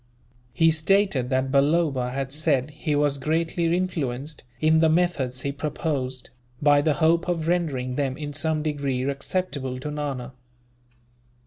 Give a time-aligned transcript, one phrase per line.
[0.51, 6.31] He stated that Balloba had said he was greatly influenced, in the methods he proposed,
[6.59, 10.33] by the hope of rendering them in some degree acceptable to Nana.